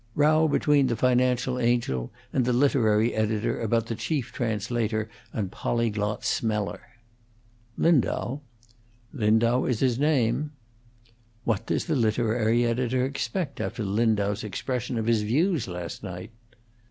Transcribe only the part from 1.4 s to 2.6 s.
angel and the